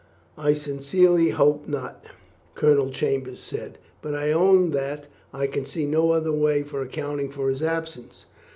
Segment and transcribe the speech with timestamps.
[0.35, 2.03] "I sincerely hope not,"
[2.55, 7.29] Colonel Chambers said; "but I own that I can see no other way for accounting
[7.29, 8.25] for his absence.